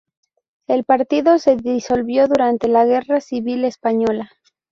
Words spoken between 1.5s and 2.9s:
disolvió durante la